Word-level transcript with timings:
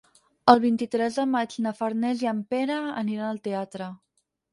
El 0.51 0.59
vint-i-tres 0.61 1.19
de 1.19 1.25
maig 1.33 1.53
na 1.65 1.73
Farners 1.81 2.23
i 2.23 2.29
en 2.31 2.39
Pere 2.53 2.79
aniran 3.03 3.27
al 3.27 3.39
teatre. 3.49 3.91